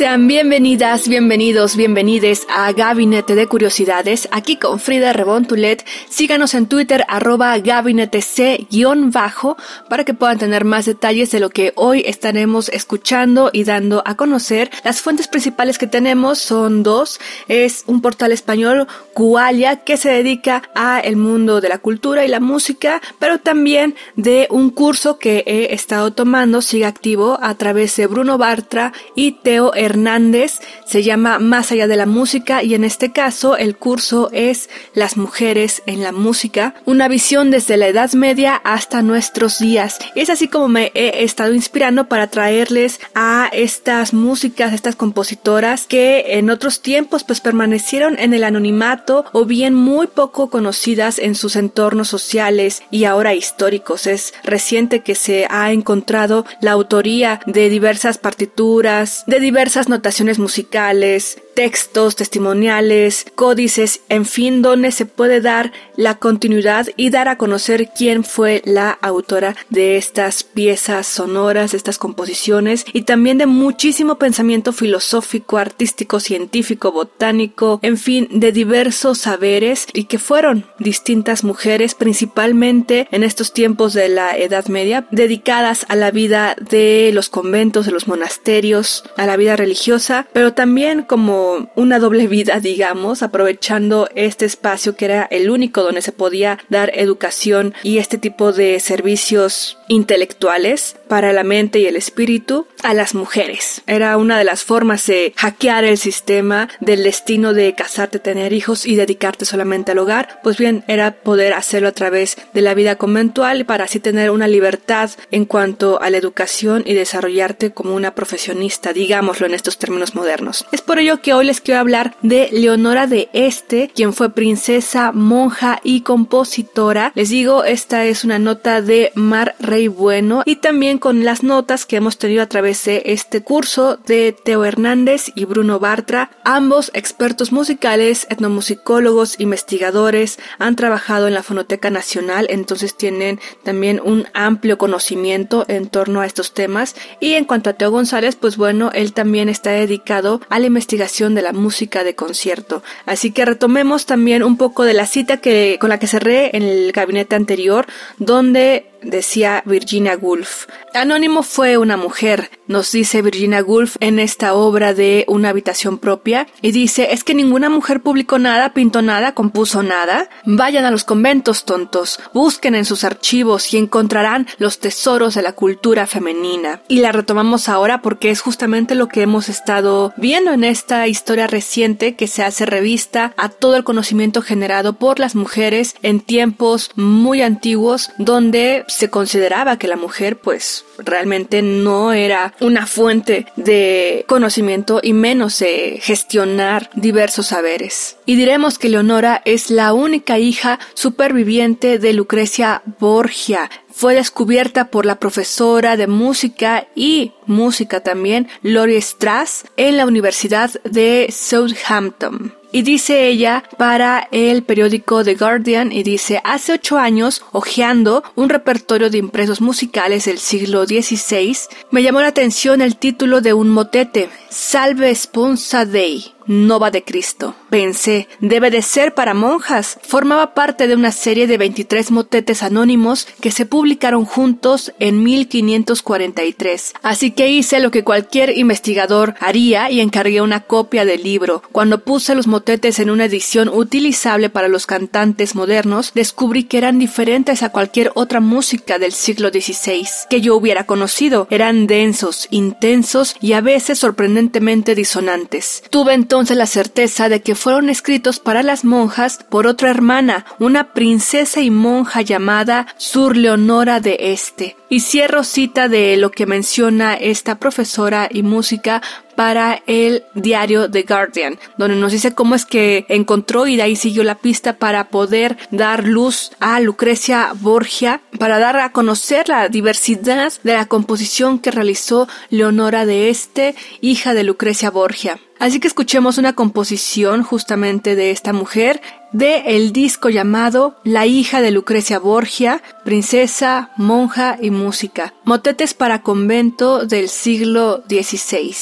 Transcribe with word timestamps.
Sean 0.00 0.28
bienvenidas, 0.28 1.08
bienvenidos, 1.08 1.76
bienvenides 1.76 2.46
a 2.48 2.72
Gabinete 2.72 3.34
de 3.34 3.46
Curiosidades, 3.46 4.30
aquí 4.32 4.56
con 4.56 4.80
Frida 4.80 5.12
Rebontulet. 5.12 5.84
Síganos 6.08 6.54
en 6.54 6.68
Twitter, 6.68 7.04
arroba 7.06 7.58
gabinete 7.58 8.22
C-bajo, 8.22 9.58
para 9.90 10.04
que 10.04 10.14
puedan 10.14 10.38
tener 10.38 10.64
más 10.64 10.86
detalles 10.86 11.30
de 11.32 11.40
lo 11.40 11.50
que 11.50 11.74
hoy 11.76 12.02
estaremos 12.06 12.70
escuchando 12.70 13.50
y 13.52 13.64
dando 13.64 14.02
a 14.06 14.14
conocer. 14.14 14.70
Las 14.84 15.02
fuentes 15.02 15.28
principales 15.28 15.76
que 15.76 15.86
tenemos 15.86 16.38
son 16.38 16.82
dos. 16.82 17.20
Es 17.46 17.84
un 17.86 18.00
portal 18.00 18.32
español, 18.32 18.86
Cualia, 19.12 19.84
que 19.84 19.98
se 19.98 20.08
dedica 20.08 20.62
a 20.74 21.00
el 21.00 21.16
mundo 21.16 21.60
de 21.60 21.68
la 21.68 21.76
cultura 21.76 22.24
y 22.24 22.28
la 22.28 22.40
música, 22.40 23.02
pero 23.18 23.38
también 23.38 23.94
de 24.16 24.46
un 24.48 24.70
curso 24.70 25.18
que 25.18 25.44
he 25.46 25.74
estado 25.74 26.14
tomando, 26.14 26.62
sigue 26.62 26.86
activo, 26.86 27.38
a 27.42 27.54
través 27.56 27.94
de 27.96 28.06
Bruno 28.06 28.38
Bartra 28.38 28.94
y 29.14 29.32
Teo 29.32 29.74
Hernández, 29.90 30.60
se 30.84 31.02
llama 31.02 31.38
Más 31.38 31.70
allá 31.72 31.86
de 31.86 31.96
la 31.96 32.06
música 32.06 32.62
y 32.62 32.74
en 32.74 32.84
este 32.84 33.12
caso 33.12 33.56
el 33.56 33.76
curso 33.76 34.30
es 34.32 34.70
Las 34.94 35.16
mujeres 35.16 35.82
en 35.86 36.02
la 36.02 36.12
música, 36.12 36.74
una 36.86 37.08
visión 37.08 37.50
desde 37.50 37.76
la 37.76 37.88
Edad 37.88 38.12
Media 38.12 38.56
hasta 38.64 39.02
nuestros 39.02 39.58
días. 39.58 39.98
Es 40.14 40.30
así 40.30 40.48
como 40.48 40.68
me 40.68 40.90
he 40.94 41.24
estado 41.24 41.52
inspirando 41.52 42.08
para 42.08 42.28
traerles 42.28 43.00
a 43.14 43.50
estas 43.52 44.14
músicas, 44.14 44.72
estas 44.72 44.96
compositoras 44.96 45.86
que 45.86 46.38
en 46.38 46.50
otros 46.50 46.80
tiempos 46.80 47.24
pues 47.24 47.40
permanecieron 47.40 48.18
en 48.18 48.34
el 48.34 48.44
anonimato 48.44 49.24
o 49.32 49.44
bien 49.44 49.74
muy 49.74 50.06
poco 50.06 50.50
conocidas 50.50 51.18
en 51.18 51.34
sus 51.34 51.56
entornos 51.56 52.08
sociales 52.08 52.82
y 52.90 53.04
ahora 53.04 53.34
históricos. 53.34 54.06
Es 54.06 54.34
reciente 54.44 55.00
que 55.00 55.14
se 55.14 55.46
ha 55.50 55.72
encontrado 55.72 56.44
la 56.60 56.72
autoría 56.72 57.40
de 57.46 57.68
diversas 57.68 58.18
partituras, 58.18 59.24
de 59.26 59.40
diversas 59.40 59.79
notaciones 59.88 60.38
musicales, 60.38 61.38
textos, 61.54 62.16
testimoniales, 62.16 63.26
códices, 63.34 64.00
en 64.08 64.24
fin, 64.24 64.62
donde 64.62 64.92
se 64.92 65.06
puede 65.06 65.40
dar 65.40 65.72
la 65.96 66.16
continuidad 66.16 66.88
y 66.96 67.10
dar 67.10 67.28
a 67.28 67.36
conocer 67.36 67.90
quién 67.96 68.24
fue 68.24 68.62
la 68.64 68.90
autora 68.90 69.56
de 69.68 69.96
estas 69.96 70.44
piezas 70.44 71.06
sonoras, 71.06 71.72
de 71.72 71.76
estas 71.76 71.98
composiciones 71.98 72.84
y 72.92 73.02
también 73.02 73.38
de 73.38 73.46
muchísimo 73.46 74.18
pensamiento 74.18 74.72
filosófico, 74.72 75.58
artístico, 75.58 76.20
científico, 76.20 76.92
botánico, 76.92 77.78
en 77.82 77.96
fin, 77.96 78.28
de 78.30 78.52
diversos 78.52 79.18
saberes 79.18 79.86
y 79.92 80.04
que 80.04 80.18
fueron 80.18 80.66
distintas 80.78 81.44
mujeres, 81.44 81.94
principalmente 81.94 83.08
en 83.10 83.22
estos 83.24 83.52
tiempos 83.52 83.92
de 83.94 84.08
la 84.08 84.36
Edad 84.36 84.66
Media, 84.66 85.06
dedicadas 85.10 85.86
a 85.88 85.96
la 85.96 86.10
vida 86.10 86.56
de 86.58 87.10
los 87.12 87.28
conventos, 87.28 87.86
de 87.86 87.92
los 87.92 88.08
monasterios, 88.08 89.04
a 89.16 89.26
la 89.26 89.36
vida 89.36 89.56
religiosa, 89.56 90.26
pero 90.32 90.52
también 90.54 91.02
como 91.02 91.39
una 91.74 91.98
doble 91.98 92.26
vida, 92.26 92.60
digamos, 92.60 93.22
aprovechando 93.22 94.08
este 94.14 94.44
espacio 94.44 94.96
que 94.96 95.04
era 95.06 95.22
el 95.30 95.50
único 95.50 95.82
donde 95.82 96.02
se 96.02 96.12
podía 96.12 96.58
dar 96.68 96.90
educación 96.94 97.74
y 97.82 97.98
este 97.98 98.18
tipo 98.18 98.52
de 98.52 98.80
servicios 98.80 99.79
intelectuales 99.90 100.96
para 101.08 101.32
la 101.32 101.42
mente 101.42 101.80
y 101.80 101.86
el 101.86 101.96
espíritu 101.96 102.66
a 102.84 102.94
las 102.94 103.14
mujeres. 103.14 103.82
Era 103.88 104.16
una 104.16 104.38
de 104.38 104.44
las 104.44 104.62
formas 104.62 105.04
de 105.06 105.34
hackear 105.36 105.84
el 105.84 105.98
sistema 105.98 106.68
del 106.80 107.02
destino 107.02 107.52
de 107.52 107.74
casarte, 107.74 108.20
tener 108.20 108.52
hijos 108.52 108.86
y 108.86 108.94
dedicarte 108.94 109.44
solamente 109.44 109.90
al 109.90 109.98
hogar. 109.98 110.40
Pues 110.44 110.56
bien, 110.58 110.84
era 110.86 111.16
poder 111.16 111.52
hacerlo 111.54 111.88
a 111.88 111.92
través 111.92 112.36
de 112.54 112.60
la 112.60 112.74
vida 112.74 112.96
conventual 112.96 113.66
para 113.66 113.84
así 113.84 113.98
tener 113.98 114.30
una 114.30 114.46
libertad 114.46 115.10
en 115.32 115.44
cuanto 115.44 116.00
a 116.00 116.08
la 116.08 116.18
educación 116.18 116.84
y 116.86 116.94
desarrollarte 116.94 117.72
como 117.72 117.96
una 117.96 118.14
profesionista, 118.14 118.92
digámoslo 118.92 119.46
en 119.46 119.54
estos 119.54 119.76
términos 119.76 120.14
modernos. 120.14 120.66
Es 120.70 120.82
por 120.82 121.00
ello 121.00 121.20
que 121.20 121.34
hoy 121.34 121.46
les 121.46 121.60
quiero 121.60 121.80
hablar 121.80 122.14
de 122.22 122.48
Leonora 122.52 123.08
de 123.08 123.28
Este, 123.32 123.90
quien 123.92 124.12
fue 124.12 124.32
princesa, 124.32 125.10
monja 125.10 125.80
y 125.82 126.02
compositora. 126.02 127.10
Les 127.16 127.30
digo, 127.30 127.64
esta 127.64 128.04
es 128.04 128.22
una 128.22 128.38
nota 128.38 128.82
de 128.82 129.10
Mar 129.16 129.56
Rey 129.58 129.79
Bueno 129.88 130.42
y 130.44 130.56
también 130.56 130.98
con 130.98 131.24
las 131.24 131.42
notas 131.42 131.86
que 131.86 131.96
hemos 131.96 132.18
tenido 132.18 132.42
a 132.42 132.48
través 132.48 132.84
de 132.84 133.02
este 133.06 133.42
curso 133.42 133.98
de 134.06 134.32
Teo 134.32 134.64
Hernández 134.64 135.30
y 135.34 135.44
Bruno 135.44 135.78
Bartra, 135.78 136.30
ambos 136.44 136.90
expertos 136.94 137.52
musicales, 137.52 138.26
etnomusicólogos, 138.30 139.38
investigadores, 139.40 140.38
han 140.58 140.76
trabajado 140.76 141.28
en 141.28 141.34
la 141.34 141.42
Fonoteca 141.42 141.90
Nacional, 141.90 142.46
entonces 142.50 142.96
tienen 142.96 143.40
también 143.62 144.00
un 144.04 144.26
amplio 144.34 144.78
conocimiento 144.78 145.64
en 145.68 145.88
torno 145.88 146.20
a 146.20 146.26
estos 146.26 146.52
temas. 146.52 146.94
Y 147.20 147.34
en 147.34 147.44
cuanto 147.44 147.70
a 147.70 147.74
Teo 147.74 147.90
González, 147.90 148.36
pues 148.36 148.56
bueno, 148.56 148.90
él 148.94 149.12
también 149.12 149.48
está 149.48 149.70
dedicado 149.70 150.40
a 150.48 150.58
la 150.58 150.66
investigación 150.66 151.34
de 151.34 151.42
la 151.42 151.52
música 151.52 152.04
de 152.04 152.14
concierto. 152.14 152.82
Así 153.06 153.30
que 153.32 153.44
retomemos 153.44 154.06
también 154.06 154.42
un 154.42 154.56
poco 154.56 154.84
de 154.84 154.94
la 154.94 155.06
cita 155.06 155.38
que 155.38 155.78
con 155.80 155.90
la 155.90 155.98
que 155.98 156.06
cerré 156.06 156.56
en 156.56 156.62
el 156.62 156.92
gabinete 156.92 157.36
anterior, 157.36 157.86
donde 158.18 158.90
decía 159.02 159.62
Virginia 159.66 160.16
Woolf. 160.16 160.66
Anónimo 160.94 161.42
fue 161.42 161.78
una 161.78 161.96
mujer, 161.96 162.50
nos 162.70 162.92
dice 162.92 163.20
Virginia 163.20 163.64
Woolf 163.64 163.96
en 163.98 164.20
esta 164.20 164.54
obra 164.54 164.94
de 164.94 165.24
Una 165.26 165.48
habitación 165.48 165.98
propia, 165.98 166.46
y 166.62 166.70
dice, 166.70 167.08
es 167.10 167.24
que 167.24 167.34
ninguna 167.34 167.68
mujer 167.68 168.00
publicó 168.00 168.38
nada, 168.38 168.72
pintó 168.72 169.02
nada, 169.02 169.34
compuso 169.34 169.82
nada. 169.82 170.30
Vayan 170.44 170.84
a 170.84 170.92
los 170.92 171.02
conventos 171.02 171.64
tontos, 171.64 172.20
busquen 172.32 172.76
en 172.76 172.84
sus 172.84 173.02
archivos 173.02 173.74
y 173.74 173.78
encontrarán 173.78 174.46
los 174.58 174.78
tesoros 174.78 175.34
de 175.34 175.42
la 175.42 175.52
cultura 175.52 176.06
femenina. 176.06 176.80
Y 176.86 177.00
la 177.00 177.10
retomamos 177.10 177.68
ahora 177.68 178.02
porque 178.02 178.30
es 178.30 178.40
justamente 178.40 178.94
lo 178.94 179.08
que 179.08 179.22
hemos 179.22 179.48
estado 179.48 180.14
viendo 180.16 180.52
en 180.52 180.62
esta 180.62 181.08
historia 181.08 181.48
reciente 181.48 182.14
que 182.14 182.28
se 182.28 182.44
hace 182.44 182.66
revista 182.66 183.34
a 183.36 183.48
todo 183.48 183.74
el 183.74 183.82
conocimiento 183.82 184.42
generado 184.42 184.92
por 184.92 185.18
las 185.18 185.34
mujeres 185.34 185.96
en 186.02 186.20
tiempos 186.20 186.92
muy 186.94 187.42
antiguos 187.42 188.12
donde 188.18 188.84
se 188.86 189.10
consideraba 189.10 189.76
que 189.76 189.88
la 189.88 189.96
mujer 189.96 190.38
pues 190.38 190.84
realmente 190.98 191.62
no 191.62 192.12
era 192.12 192.54
una 192.60 192.86
fuente 192.86 193.46
de 193.56 194.24
conocimiento 194.28 195.00
y 195.02 195.12
menos 195.12 195.58
de 195.58 195.98
gestionar 196.02 196.90
diversos 196.94 197.48
saberes. 197.48 198.16
Y 198.26 198.36
diremos 198.36 198.78
que 198.78 198.88
Leonora 198.88 199.42
es 199.44 199.70
la 199.70 199.92
única 199.92 200.38
hija 200.38 200.78
superviviente 200.94 201.98
de 201.98 202.12
Lucrecia 202.12 202.82
Borgia, 202.98 203.70
fue 203.92 204.14
descubierta 204.14 204.86
por 204.86 205.04
la 205.04 205.16
profesora 205.16 205.96
de 205.96 206.06
música 206.06 206.86
y 206.94 207.32
música 207.46 208.00
también, 208.00 208.48
Lori 208.62 209.00
Strass, 209.00 209.64
en 209.76 209.96
la 209.96 210.06
Universidad 210.06 210.70
de 210.84 211.28
Southampton. 211.30 212.59
Y 212.72 212.82
dice 212.82 213.26
ella 213.26 213.64
para 213.78 214.28
el 214.30 214.62
periódico 214.62 215.24
The 215.24 215.34
Guardian 215.34 215.90
y 215.90 216.04
dice, 216.04 216.40
hace 216.44 216.74
ocho 216.74 216.98
años, 216.98 217.42
hojeando 217.50 218.22
un 218.36 218.48
repertorio 218.48 219.10
de 219.10 219.18
impresos 219.18 219.60
musicales 219.60 220.26
del 220.26 220.38
siglo 220.38 220.84
XVI, 220.86 221.56
me 221.90 222.02
llamó 222.02 222.20
la 222.20 222.28
atención 222.28 222.80
el 222.80 222.96
título 222.96 223.40
de 223.40 223.54
un 223.54 223.70
motete, 223.70 224.28
Salve 224.50 225.12
Sponsa 225.14 225.84
Dei, 225.84 226.32
Nova 226.46 226.90
de 226.90 227.04
Cristo. 227.04 227.54
Pensé, 227.70 228.28
debe 228.40 228.70
de 228.70 228.82
ser 228.82 229.14
para 229.14 229.34
monjas. 229.34 229.98
Formaba 230.02 230.54
parte 230.54 230.88
de 230.88 230.94
una 230.94 231.12
serie 231.12 231.46
de 231.46 231.58
23 231.58 232.10
motetes 232.10 232.62
anónimos 232.62 233.26
que 233.40 233.50
se 233.50 233.66
publicaron 233.66 234.24
juntos 234.24 234.92
en 234.98 235.22
1543. 235.22 236.94
Así 237.02 237.30
que 237.30 237.48
hice 237.48 237.80
lo 237.80 237.90
que 237.90 238.04
cualquier 238.04 238.56
investigador 238.56 239.34
haría 239.40 239.90
y 239.90 240.00
encargué 240.00 240.40
una 240.40 240.60
copia 240.60 241.04
del 241.04 241.22
libro. 241.22 241.62
Cuando 241.72 242.02
puse 242.04 242.34
los 242.34 242.46
motetes 242.46 242.98
en 242.98 243.10
una 243.10 243.26
edición 243.26 243.68
utilizable 243.68 244.50
para 244.50 244.68
los 244.68 244.86
cantantes 244.86 245.54
modernos, 245.54 246.12
descubrí 246.14 246.64
que 246.64 246.78
eran 246.78 246.98
diferentes 246.98 247.62
a 247.62 247.70
cualquier 247.70 248.12
otra 248.14 248.40
música 248.40 248.98
del 248.98 249.12
siglo 249.12 249.50
XVI 249.50 250.06
que 250.28 250.40
yo 250.40 250.56
hubiera 250.56 250.84
conocido. 250.84 251.46
Eran 251.50 251.86
densos, 251.86 252.48
intensos 252.50 253.36
y 253.40 253.52
a 253.52 253.60
veces 253.60 253.98
sorprendentemente 253.98 254.94
disonantes. 254.94 255.82
Tuve 255.90 256.14
entonces 256.30 256.56
la 256.56 256.66
certeza 256.66 257.28
de 257.28 257.42
que 257.42 257.56
fueron 257.56 257.90
escritos 257.90 258.38
para 258.38 258.62
las 258.62 258.84
monjas 258.84 259.40
por 259.50 259.66
otra 259.66 259.90
hermana, 259.90 260.46
una 260.60 260.92
princesa 260.92 261.60
y 261.60 261.72
monja 261.72 262.22
llamada 262.22 262.86
Sur 262.98 263.36
Leonora 263.36 263.98
de 263.98 264.16
Este. 264.20 264.76
Y 264.88 265.00
cierro 265.00 265.42
cita 265.42 265.88
de 265.88 266.16
lo 266.16 266.30
que 266.30 266.46
menciona 266.46 267.14
esta 267.14 267.58
profesora 267.58 268.28
y 268.30 268.44
música 268.44 269.02
para 269.40 269.82
el 269.86 270.24
diario 270.34 270.90
The 270.90 271.04
Guardian, 271.04 271.58
donde 271.78 271.96
nos 271.96 272.12
dice 272.12 272.34
cómo 272.34 272.54
es 272.54 272.66
que 272.66 273.06
encontró 273.08 273.66
y 273.66 273.76
de 273.76 273.82
ahí 273.84 273.96
siguió 273.96 274.22
la 274.22 274.34
pista 274.34 274.74
para 274.74 275.08
poder 275.08 275.56
dar 275.70 276.06
luz 276.06 276.50
a 276.60 276.78
Lucrecia 276.78 277.54
Borgia, 277.58 278.20
para 278.38 278.58
dar 278.58 278.76
a 278.76 278.92
conocer 278.92 279.48
la 279.48 279.70
diversidad 279.70 280.52
de 280.62 280.74
la 280.74 280.84
composición 280.84 281.58
que 281.58 281.70
realizó 281.70 282.28
Leonora 282.50 283.06
de 283.06 283.30
Este, 283.30 283.74
hija 284.02 284.34
de 284.34 284.44
Lucrecia 284.44 284.90
Borgia. 284.90 285.38
Así 285.58 285.78
que 285.78 285.88
escuchemos 285.88 286.38
una 286.38 286.54
composición 286.54 287.42
justamente 287.42 288.16
de 288.16 288.30
esta 288.30 288.54
mujer 288.54 289.02
de 289.32 289.76
el 289.76 289.92
disco 289.92 290.30
llamado 290.30 290.96
La 291.04 291.26
hija 291.26 291.60
de 291.60 291.70
Lucrecia 291.70 292.18
Borgia, 292.18 292.82
princesa, 293.04 293.90
monja 293.98 294.56
y 294.60 294.70
música. 294.70 295.34
Motetes 295.44 295.92
para 295.92 296.22
convento 296.22 297.04
del 297.04 297.28
siglo 297.28 298.02
XVI. 298.08 298.74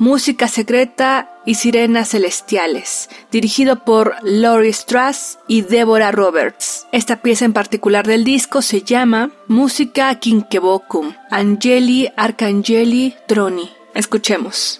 Música 0.00 0.48
Secreta 0.48 1.28
y 1.44 1.56
Sirenas 1.56 2.08
Celestiales, 2.08 3.10
dirigido 3.30 3.84
por 3.84 4.14
Laurie 4.22 4.72
Strass 4.72 5.38
y 5.46 5.60
Deborah 5.60 6.10
Roberts. 6.10 6.86
Esta 6.90 7.20
pieza 7.20 7.44
en 7.44 7.52
particular 7.52 8.06
del 8.06 8.24
disco 8.24 8.62
se 8.62 8.80
llama 8.80 9.30
Música 9.46 10.18
Kinkebocum, 10.18 11.12
Angeli 11.30 12.08
Arcangeli 12.16 13.14
Troni. 13.28 13.70
Escuchemos. 13.92 14.79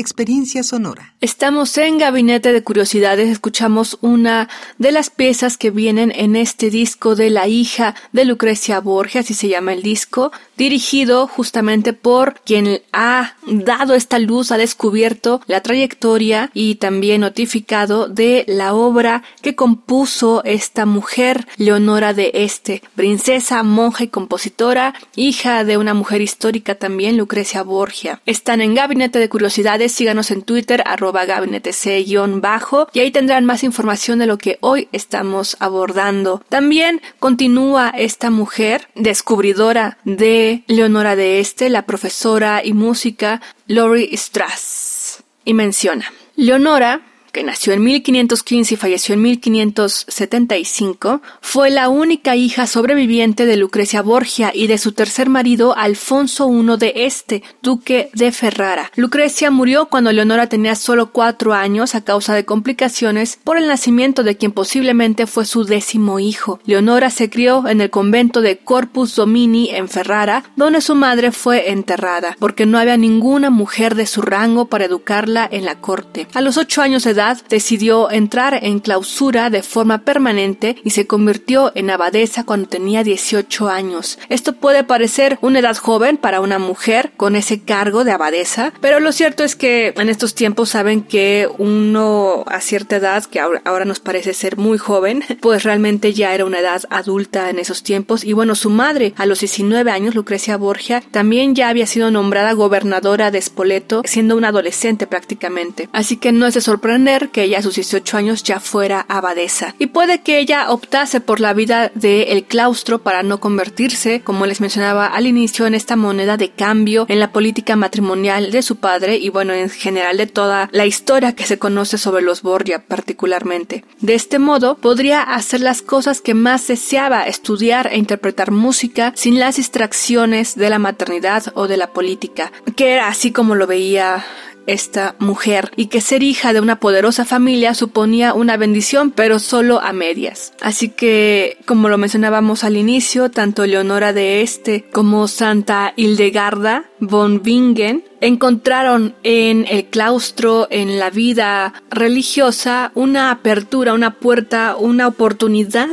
Experiencia 0.00 0.62
sonora. 0.62 1.14
Estamos 1.20 1.76
en 1.78 1.98
Gabinete 1.98 2.52
de 2.52 2.62
Curiosidades, 2.62 3.28
escuchamos 3.28 3.98
una 4.00 4.48
de 4.78 4.92
las 4.92 5.10
piezas 5.10 5.58
que 5.58 5.70
vienen 5.70 6.12
en 6.14 6.36
este 6.36 6.70
disco 6.70 7.14
de 7.14 7.30
la 7.30 7.46
hija 7.46 7.94
de 8.12 8.24
Lucrecia 8.24 8.80
Borges, 8.80 9.26
así 9.26 9.34
se 9.34 9.48
llama 9.48 9.72
el 9.72 9.82
disco, 9.82 10.32
dirigido 10.56 11.26
justamente 11.26 11.92
por 11.92 12.40
quien 12.44 12.80
ha 12.92 13.36
dado 13.46 13.94
esta 13.94 14.18
luz, 14.18 14.52
ha 14.52 14.58
descubierto 14.58 15.40
la 15.46 15.62
trayectoria 15.62 16.50
y 16.54 16.76
también 16.76 17.20
notificado 17.20 18.08
de 18.08 18.44
la 18.46 18.74
obra 18.74 19.22
que 19.42 19.54
compuso 19.54 20.42
esta 20.44 20.86
mujer, 20.86 21.46
Leonora 21.56 22.14
de 22.14 22.30
Este, 22.34 22.82
princesa, 22.94 23.62
monja 23.62 24.04
y 24.04 24.08
compositora, 24.08 24.94
hija 25.16 25.64
de 25.64 25.76
una 25.76 25.94
mujer 25.94 26.20
histórica 26.22 26.74
también, 26.74 27.16
Lucrecia 27.16 27.62
Borgia. 27.62 28.20
Están 28.26 28.60
en 28.60 28.74
Gabinete 28.74 29.18
de 29.18 29.28
Curiosidades, 29.28 29.89
síganos 29.92 30.30
en 30.30 30.42
Twitter, 30.42 30.82
arroba 30.86 31.24
gabinete 31.24 31.72
c-bajo, 31.72 32.88
y 32.92 33.00
ahí 33.00 33.10
tendrán 33.10 33.44
más 33.44 33.62
información 33.62 34.18
de 34.18 34.26
lo 34.26 34.38
que 34.38 34.58
hoy 34.60 34.88
estamos 34.92 35.56
abordando. 35.60 36.42
También 36.48 37.00
continúa 37.18 37.90
esta 37.90 38.30
mujer, 38.30 38.88
descubridora 38.94 39.98
de 40.04 40.64
Leonora 40.66 41.16
de 41.16 41.40
Este, 41.40 41.68
la 41.68 41.82
profesora 41.86 42.62
y 42.64 42.72
música 42.72 43.40
Lori 43.66 44.10
Strass. 44.16 45.22
Y 45.44 45.54
menciona, 45.54 46.12
Leonora 46.36 47.02
que 47.32 47.42
nació 47.42 47.72
en 47.72 47.82
1515 47.84 48.74
y 48.74 48.76
falleció 48.76 49.14
en 49.14 49.22
1575, 49.22 51.22
fue 51.40 51.70
la 51.70 51.88
única 51.88 52.36
hija 52.36 52.66
sobreviviente 52.66 53.46
de 53.46 53.56
Lucrecia 53.56 54.02
Borgia 54.02 54.52
y 54.54 54.66
de 54.66 54.78
su 54.78 54.92
tercer 54.92 55.28
marido 55.28 55.76
Alfonso 55.76 56.48
I 56.50 56.78
de 56.78 56.92
Este, 56.96 57.42
duque 57.62 58.10
de 58.14 58.32
Ferrara. 58.32 58.90
Lucrecia 58.96 59.50
murió 59.50 59.86
cuando 59.86 60.12
Leonora 60.12 60.48
tenía 60.48 60.74
solo 60.74 61.12
cuatro 61.12 61.54
años 61.54 61.94
a 61.94 62.04
causa 62.04 62.34
de 62.34 62.44
complicaciones 62.44 63.38
por 63.42 63.56
el 63.56 63.66
nacimiento 63.66 64.22
de 64.22 64.36
quien 64.36 64.52
posiblemente 64.52 65.26
fue 65.26 65.44
su 65.44 65.64
décimo 65.64 66.18
hijo. 66.18 66.60
Leonora 66.64 67.10
se 67.10 67.30
crió 67.30 67.66
en 67.68 67.80
el 67.80 67.90
convento 67.90 68.40
de 68.40 68.58
Corpus 68.58 69.16
Domini 69.16 69.70
en 69.70 69.88
Ferrara, 69.88 70.44
donde 70.56 70.80
su 70.80 70.94
madre 70.94 71.32
fue 71.32 71.70
enterrada, 71.70 72.36
porque 72.38 72.66
no 72.66 72.78
había 72.78 72.96
ninguna 72.96 73.50
mujer 73.50 73.94
de 73.94 74.06
su 74.06 74.22
rango 74.22 74.66
para 74.66 74.84
educarla 74.84 75.48
en 75.50 75.64
la 75.64 75.80
corte. 75.80 76.26
A 76.34 76.40
los 76.40 76.56
ocho 76.56 76.82
años 76.82 77.04
de 77.04 77.14
decidió 77.48 78.10
entrar 78.10 78.58
en 78.62 78.80
clausura 78.80 79.50
de 79.50 79.62
forma 79.62 79.98
permanente 79.98 80.76
y 80.84 80.90
se 80.90 81.06
convirtió 81.06 81.72
en 81.74 81.90
abadesa 81.90 82.44
cuando 82.44 82.68
tenía 82.68 83.04
18 83.04 83.68
años. 83.68 84.18
Esto 84.28 84.54
puede 84.54 84.84
parecer 84.84 85.38
una 85.42 85.58
edad 85.58 85.76
joven 85.76 86.16
para 86.16 86.40
una 86.40 86.58
mujer 86.58 87.12
con 87.16 87.36
ese 87.36 87.60
cargo 87.60 88.04
de 88.04 88.12
abadesa, 88.12 88.72
pero 88.80 89.00
lo 89.00 89.12
cierto 89.12 89.44
es 89.44 89.54
que 89.54 89.92
en 89.96 90.08
estos 90.08 90.34
tiempos 90.34 90.70
saben 90.70 91.02
que 91.02 91.48
uno 91.58 92.44
a 92.46 92.60
cierta 92.60 92.96
edad, 92.96 93.24
que 93.24 93.40
ahora 93.40 93.84
nos 93.84 94.00
parece 94.00 94.32
ser 94.32 94.56
muy 94.56 94.78
joven, 94.78 95.22
pues 95.40 95.62
realmente 95.62 96.14
ya 96.14 96.34
era 96.34 96.44
una 96.44 96.60
edad 96.60 96.82
adulta 96.90 97.50
en 97.50 97.58
esos 97.58 97.82
tiempos 97.82 98.24
y 98.24 98.32
bueno, 98.32 98.54
su 98.54 98.70
madre 98.70 99.12
a 99.16 99.26
los 99.26 99.40
19 99.40 99.90
años, 99.90 100.14
Lucrecia 100.14 100.56
Borgia, 100.56 101.02
también 101.10 101.54
ya 101.54 101.68
había 101.68 101.86
sido 101.86 102.10
nombrada 102.10 102.52
gobernadora 102.52 103.30
de 103.30 103.42
Spoleto, 103.42 104.02
siendo 104.04 104.36
una 104.36 104.48
adolescente 104.48 105.06
prácticamente. 105.06 105.88
Así 105.92 106.16
que 106.16 106.32
no 106.32 106.46
es 106.46 106.54
de 106.54 106.60
sorprender 106.60 107.09
que 107.18 107.42
ella 107.42 107.58
a 107.58 107.62
sus 107.62 107.74
18 107.74 108.16
años 108.16 108.42
ya 108.42 108.60
fuera 108.60 109.04
abadesa. 109.08 109.74
Y 109.78 109.86
puede 109.86 110.22
que 110.22 110.38
ella 110.38 110.70
optase 110.70 111.20
por 111.20 111.40
la 111.40 111.52
vida 111.52 111.90
del 111.94 112.44
claustro 112.44 113.00
para 113.00 113.22
no 113.22 113.40
convertirse, 113.40 114.20
como 114.22 114.46
les 114.46 114.60
mencionaba 114.60 115.06
al 115.06 115.26
inicio, 115.26 115.66
en 115.66 115.74
esta 115.74 115.96
moneda 115.96 116.36
de 116.36 116.50
cambio 116.50 117.06
en 117.08 117.20
la 117.20 117.32
política 117.32 117.76
matrimonial 117.76 118.50
de 118.50 118.62
su 118.62 118.76
padre 118.76 119.16
y 119.16 119.28
bueno, 119.28 119.52
en 119.52 119.70
general 119.70 120.16
de 120.16 120.26
toda 120.26 120.68
la 120.72 120.86
historia 120.86 121.34
que 121.34 121.46
se 121.46 121.58
conoce 121.58 121.98
sobre 121.98 122.22
los 122.22 122.42
Borgia 122.42 122.84
particularmente. 122.86 123.84
De 124.00 124.14
este 124.14 124.38
modo, 124.38 124.76
podría 124.76 125.22
hacer 125.22 125.60
las 125.60 125.82
cosas 125.82 126.20
que 126.20 126.34
más 126.34 126.66
deseaba, 126.68 127.26
estudiar 127.26 127.88
e 127.92 127.98
interpretar 127.98 128.50
música 128.50 129.12
sin 129.16 129.38
las 129.38 129.56
distracciones 129.56 130.54
de 130.54 130.70
la 130.70 130.78
maternidad 130.78 131.44
o 131.54 131.68
de 131.68 131.76
la 131.76 131.92
política, 131.92 132.52
que 132.76 132.92
era 132.92 133.08
así 133.08 133.32
como 133.32 133.54
lo 133.54 133.66
veía 133.66 134.24
esta 134.66 135.14
mujer 135.18 135.72
y 135.76 135.86
que 135.86 136.00
ser 136.00 136.22
hija 136.22 136.52
de 136.52 136.60
una 136.60 136.80
poderosa 136.80 137.24
familia 137.24 137.74
suponía 137.74 138.34
una 138.34 138.56
bendición 138.56 139.10
pero 139.10 139.38
solo 139.38 139.80
a 139.80 139.92
medias. 139.92 140.52
Así 140.60 140.88
que, 140.88 141.58
como 141.66 141.88
lo 141.88 141.98
mencionábamos 141.98 142.64
al 142.64 142.76
inicio, 142.76 143.30
tanto 143.30 143.66
Leonora 143.66 144.12
de 144.12 144.42
Este 144.42 144.84
como 144.90 145.28
Santa 145.28 145.92
Hildegarda 145.96 146.89
von 147.00 147.42
Bingen 147.42 148.04
encontraron 148.20 149.14
en 149.22 149.66
el 149.68 149.86
claustro, 149.86 150.68
en 150.70 150.98
la 150.98 151.10
vida 151.10 151.72
religiosa, 151.90 152.92
una 152.94 153.30
apertura, 153.30 153.94
una 153.94 154.14
puerta, 154.14 154.76
una 154.76 155.08
oportunidad 155.08 155.88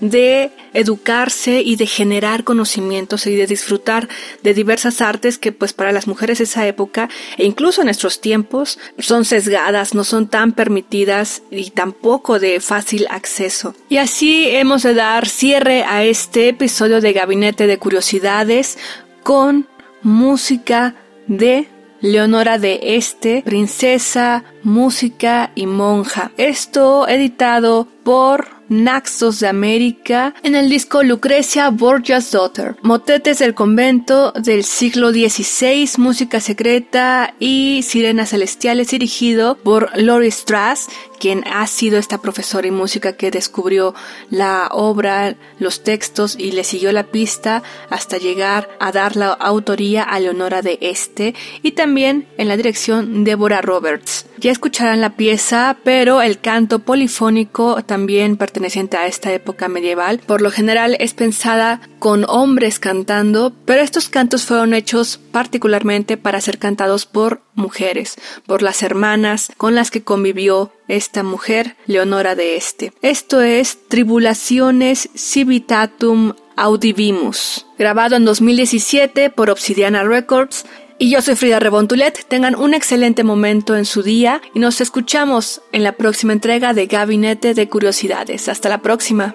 de 0.00 0.52
educarse 0.74 1.62
y 1.62 1.76
de 1.76 1.86
generar 1.86 2.44
conocimientos 2.44 3.26
y 3.26 3.34
de 3.34 3.46
disfrutar 3.46 4.08
de 4.42 4.54
diversas 4.54 5.00
artes 5.00 5.38
que 5.38 5.52
pues 5.52 5.72
para 5.72 5.92
las 5.92 6.06
mujeres 6.06 6.38
de 6.38 6.44
esa 6.44 6.66
época 6.66 7.08
e 7.38 7.46
incluso 7.46 7.80
en 7.80 7.86
nuestros 7.86 8.20
tiempos 8.20 8.78
son 8.98 9.24
sesgadas, 9.24 9.94
no 9.94 10.04
son 10.04 10.28
tan 10.28 10.52
permitidas 10.52 11.42
y 11.50 11.70
tampoco 11.70 12.38
de 12.38 12.60
fácil 12.60 13.06
acceso. 13.10 13.74
Y 13.88 13.96
así 13.96 14.48
hemos 14.48 14.82
de 14.82 14.94
dar 14.94 15.26
cierre 15.26 15.84
a 15.84 16.04
este 16.04 16.48
episodio 16.48 17.00
de 17.00 17.12
Gabinete 17.12 17.66
de 17.66 17.78
Curiosidades 17.78 18.78
con 19.22 19.66
música 20.02 20.94
de 21.26 21.68
Leonora 22.00 22.58
de 22.58 22.80
Este, 22.82 23.42
princesa, 23.42 24.44
música 24.62 25.52
y 25.54 25.66
monja. 25.66 26.32
Esto 26.36 27.06
editado 27.06 27.86
por 28.04 28.60
Naxos 28.70 29.40
de 29.40 29.48
América 29.48 30.32
en 30.44 30.54
el 30.54 30.70
disco 30.70 31.02
Lucrecia 31.02 31.68
Borgia's 31.70 32.30
Daughter, 32.30 32.76
motetes 32.82 33.40
del 33.40 33.52
convento 33.52 34.32
del 34.32 34.64
siglo 34.64 35.10
XVI, 35.10 35.90
música 35.98 36.40
secreta 36.40 37.34
y 37.40 37.82
sirenas 37.82 38.30
celestiales 38.30 38.90
dirigido 38.90 39.56
por 39.56 39.90
Lori 39.98 40.30
Strass, 40.30 40.88
quien 41.20 41.44
ha 41.46 41.64
sido 41.68 41.98
esta 41.98 42.18
profesora 42.18 42.66
y 42.66 42.72
música 42.72 43.12
que 43.12 43.30
descubrió 43.30 43.94
la 44.30 44.68
obra, 44.72 45.36
los 45.60 45.84
textos 45.84 46.34
y 46.36 46.50
le 46.52 46.64
siguió 46.64 46.90
la 46.90 47.04
pista 47.04 47.62
hasta 47.90 48.18
llegar 48.18 48.68
a 48.80 48.90
dar 48.90 49.14
la 49.14 49.28
autoría 49.28 50.02
a 50.02 50.18
Leonora 50.18 50.62
de 50.62 50.78
Este 50.80 51.34
y 51.62 51.72
también 51.72 52.26
en 52.38 52.48
la 52.48 52.56
dirección 52.56 53.22
Deborah 53.22 53.60
Roberts. 53.60 54.26
Ya 54.38 54.50
escucharán 54.50 55.02
la 55.02 55.16
pieza, 55.16 55.76
pero 55.84 56.22
el 56.22 56.40
canto 56.40 56.78
polifónico 56.78 57.82
también 57.84 58.38
perteneciente 58.38 58.96
a 58.96 59.06
esta 59.06 59.30
época 59.32 59.68
medieval, 59.68 60.20
por 60.26 60.40
lo 60.40 60.50
general 60.50 60.96
es 60.98 61.12
pensada 61.12 61.82
con 61.98 62.24
hombres 62.26 62.78
cantando, 62.78 63.52
pero 63.66 63.82
estos 63.82 64.08
cantos 64.08 64.46
fueron 64.46 64.72
hechos 64.72 65.20
particularmente 65.30 66.16
para 66.16 66.40
ser 66.40 66.58
cantados 66.58 67.04
por 67.04 67.42
mujeres, 67.60 68.16
por 68.46 68.62
las 68.62 68.82
hermanas 68.82 69.52
con 69.56 69.74
las 69.74 69.90
que 69.90 70.02
convivió 70.02 70.72
esta 70.88 71.22
mujer, 71.22 71.76
Leonora 71.86 72.34
de 72.34 72.56
Este. 72.56 72.92
Esto 73.02 73.40
es 73.40 73.78
Tribulaciones 73.88 75.10
Civitatum 75.16 76.34
Audivimus, 76.56 77.66
grabado 77.78 78.16
en 78.16 78.24
2017 78.24 79.30
por 79.30 79.50
Obsidiana 79.50 80.02
Records 80.02 80.64
y 80.98 81.08
yo 81.08 81.22
soy 81.22 81.34
Frida 81.34 81.58
Rebontulet. 81.58 82.26
Tengan 82.28 82.54
un 82.54 82.74
excelente 82.74 83.24
momento 83.24 83.74
en 83.74 83.86
su 83.86 84.02
día 84.02 84.42
y 84.52 84.58
nos 84.58 84.82
escuchamos 84.82 85.62
en 85.72 85.82
la 85.82 85.92
próxima 85.92 86.34
entrega 86.34 86.74
de 86.74 86.86
Gabinete 86.86 87.54
de 87.54 87.68
Curiosidades. 87.70 88.50
Hasta 88.50 88.68
la 88.68 88.82
próxima. 88.82 89.34